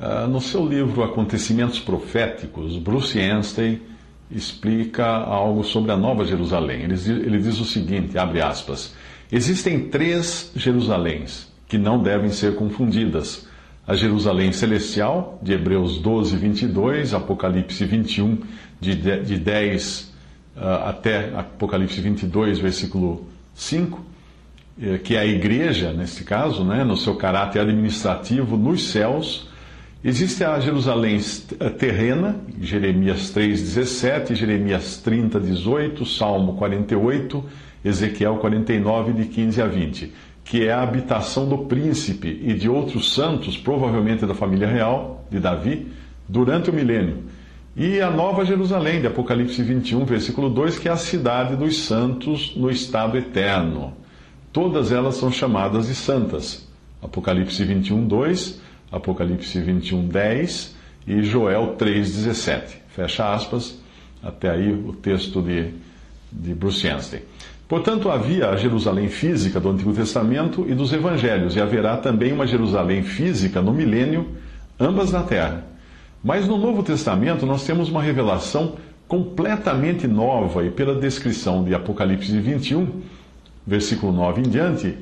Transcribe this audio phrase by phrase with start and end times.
[0.00, 3.82] Uh, no seu livro Acontecimentos Proféticos, Bruce Anstey
[4.30, 6.82] explica algo sobre a Nova Jerusalém.
[6.82, 8.94] Ele, ele diz o seguinte, abre aspas,
[9.30, 13.46] Existem três Jerusaléns que não devem ser confundidas.
[13.86, 18.38] A Jerusalém Celestial, de Hebreus 12, 22, Apocalipse 21,
[18.80, 20.14] de, de 10
[20.56, 24.04] uh, até Apocalipse 22, versículo 5,
[24.80, 29.47] eh, que é a igreja, nesse caso, né, no seu caráter administrativo nos céus,
[30.02, 31.18] Existe a Jerusalém
[31.76, 37.44] terrena, Jeremias 3,17, Jeremias 30, 18, Salmo 48,
[37.84, 43.12] Ezequiel 49, de 15 a 20, que é a habitação do príncipe e de outros
[43.12, 45.88] santos, provavelmente da família real de Davi,
[46.28, 47.24] durante o milênio.
[47.76, 52.54] E a Nova Jerusalém, de Apocalipse 21, versículo 2, que é a cidade dos santos
[52.54, 53.94] no estado eterno.
[54.52, 56.68] Todas elas são chamadas de santas.
[57.02, 62.76] Apocalipse 21, 2 Apocalipse 21, 10 e Joel 3, 17.
[62.88, 63.78] Fecha aspas,
[64.22, 65.70] até aí o texto de,
[66.32, 67.22] de Bruce Anstey.
[67.68, 72.46] Portanto, havia a Jerusalém física do Antigo Testamento e dos Evangelhos, e haverá também uma
[72.46, 74.26] Jerusalém física no milênio,
[74.80, 75.66] ambas na terra.
[76.24, 82.38] Mas no Novo Testamento nós temos uma revelação completamente nova, e pela descrição de Apocalipse
[82.40, 83.02] 21,
[83.66, 84.96] versículo 9 em diante,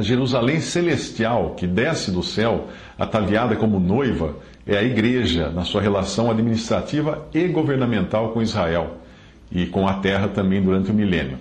[0.00, 2.68] a Jerusalém celestial, que desce do céu,
[2.98, 4.34] ataviada como noiva,
[4.66, 8.96] é a igreja na sua relação administrativa e governamental com Israel
[9.52, 11.38] e com a terra também durante o milênio.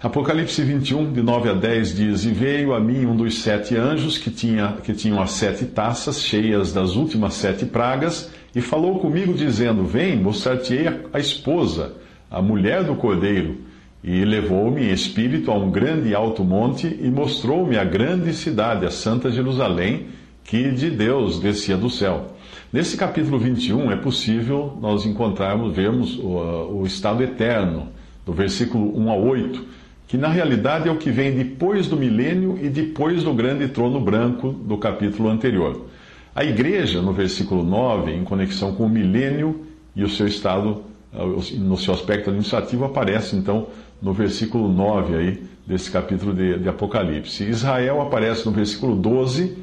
[0.00, 4.16] Apocalipse 21, de 9 a 10 diz: E veio a mim um dos sete anjos
[4.16, 9.34] que, tinha, que tinham as sete taças cheias das últimas sete pragas, e falou comigo,
[9.34, 11.94] dizendo: Vem, mostrar-te-ei a esposa,
[12.30, 13.68] a mulher do cordeiro.
[14.02, 18.90] E levou-me em espírito a um grande alto monte e mostrou-me a grande cidade, a
[18.90, 20.06] Santa Jerusalém,
[20.42, 22.34] que de Deus descia do céu.
[22.72, 27.88] Nesse capítulo 21 é possível nós encontrarmos, vermos o, o estado eterno,
[28.24, 29.64] do versículo 1 a 8,
[30.08, 34.00] que na realidade é o que vem depois do milênio e depois do grande trono
[34.00, 35.86] branco do capítulo anterior.
[36.34, 41.76] A igreja, no versículo 9, em conexão com o milênio e o seu estado, no
[41.76, 43.66] seu aspecto administrativo, aparece então
[44.00, 47.44] no versículo 9 aí, desse capítulo de, de Apocalipse.
[47.44, 49.56] Israel aparece no versículo 12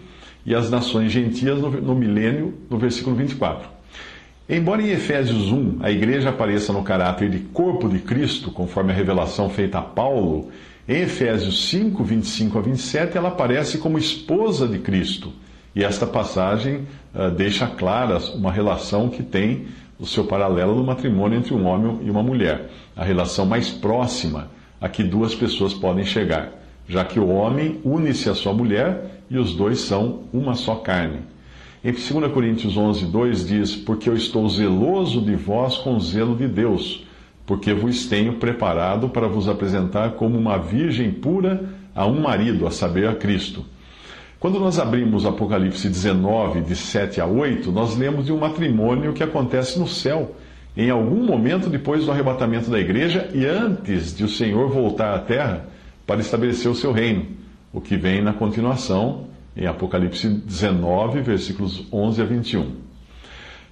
[0.45, 3.69] e as nações gentias no, no milênio, no versículo 24.
[4.49, 8.95] Embora em Efésios 1 a igreja apareça no caráter de corpo de Cristo, conforme a
[8.95, 10.49] revelação feita a Paulo,
[10.87, 15.33] em Efésios 5, 25 a 27, ela aparece como esposa de Cristo.
[15.75, 19.67] E esta passagem uh, deixa clara uma relação que tem
[19.99, 24.49] o seu paralelo no matrimônio entre um homem e uma mulher, a relação mais próxima
[24.79, 26.51] a que duas pessoas podem chegar,
[26.87, 31.19] já que o homem une-se à sua mulher e os dois são uma só carne.
[31.83, 36.47] Em 2 Coríntios 11, 2 diz: Porque eu estou zeloso de vós com zelo de
[36.47, 37.03] Deus,
[37.45, 42.71] porque vos tenho preparado para vos apresentar como uma virgem pura a um marido, a
[42.71, 43.65] saber, a Cristo.
[44.39, 49.23] Quando nós abrimos Apocalipse 19, de 7 a 8, nós lemos de um matrimônio que
[49.23, 50.35] acontece no céu,
[50.75, 55.17] em algum momento depois do arrebatamento da igreja e antes de o Senhor voltar à
[55.17, 55.65] terra
[56.05, 57.25] para estabelecer o seu reino,
[57.73, 59.25] o que vem na continuação
[59.55, 62.71] em Apocalipse 19, versículos 11 a 21.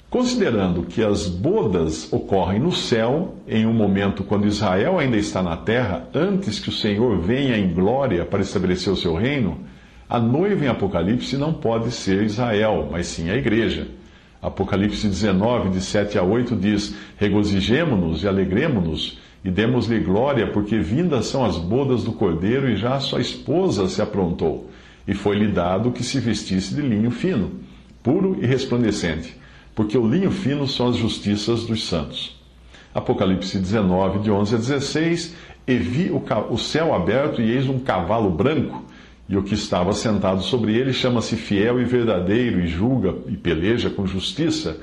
[0.09, 5.57] Considerando que as bodas ocorrem no céu, em um momento quando Israel ainda está na
[5.57, 9.59] terra, antes que o Senhor venha em glória para estabelecer o seu reino,
[10.07, 13.87] a noiva em Apocalipse não pode ser Israel, mas sim a igreja.
[14.39, 21.25] Apocalipse 19, de 7 a 8 diz: Regozijemo-nos e alegremo-nos e demos-lhe glória, porque vindas
[21.25, 24.69] são as bodas do cordeiro e já sua esposa se aprontou.
[25.07, 27.59] E foi-lhe dado que se vestisse de linho fino,
[28.03, 29.35] puro e resplandecente,
[29.73, 32.39] porque o linho fino são as justiças dos santos.
[32.93, 35.35] Apocalipse 19, de 11 a 16:
[35.67, 38.85] E vi o céu aberto e eis um cavalo branco
[39.27, 43.89] E o que estava sentado sobre ele chama-se fiel e verdadeiro, e julga e peleja
[43.89, 44.77] com justiça.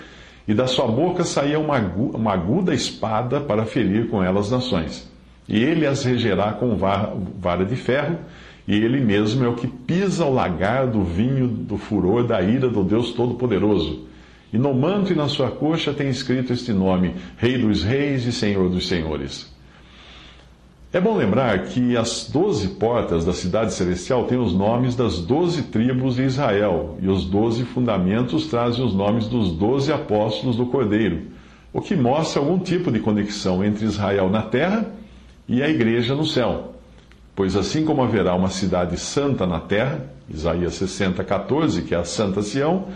[0.46, 5.08] E da sua boca saía uma, uma aguda espada para ferir com ela as nações.
[5.48, 8.18] E ele as regerá com vara de ferro,
[8.66, 12.68] e ele mesmo é o que pisa o lagar do vinho do furor da ira
[12.68, 14.06] do Deus Todo-Poderoso.
[14.52, 18.32] E no manto e na sua coxa tem escrito este nome: Rei dos Reis e
[18.32, 19.51] Senhor dos Senhores.
[20.94, 25.62] É bom lembrar que as doze portas da cidade celestial têm os nomes das doze
[25.62, 31.22] tribos de Israel, e os doze fundamentos trazem os nomes dos doze apóstolos do Cordeiro,
[31.72, 34.92] o que mostra algum tipo de conexão entre Israel na terra
[35.48, 36.74] e a igreja no céu.
[37.34, 42.04] Pois assim como haverá uma cidade santa na terra, Isaías 60, 14, que é a
[42.04, 42.88] Santa Sião,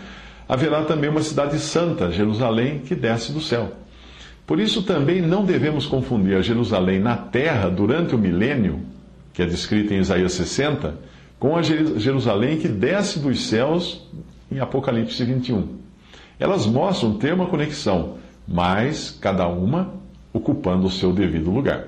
[0.47, 3.71] haverá também uma cidade santa, Jerusalém, que desce do céu.
[4.47, 8.79] Por isso também não devemos confundir a Jerusalém na terra durante o milênio,
[9.33, 10.95] que é descrita em Isaías 60,
[11.37, 14.07] com a Jerusalém que desce dos céus
[14.49, 15.67] em Apocalipse 21.
[16.39, 19.93] Elas mostram ter uma conexão, mas cada uma
[20.31, 21.87] ocupando o seu devido lugar.